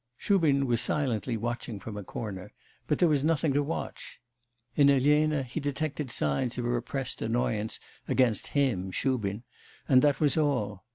[0.17, 2.53] Shubin was silently watching from a corner,
[2.87, 4.19] but there was nothing to watch.
[4.75, 9.43] In Elena he detected signs of repressed annoyance against him Shubin
[9.87, 10.85] and that was all.